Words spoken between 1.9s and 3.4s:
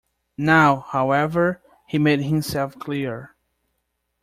made himself clear.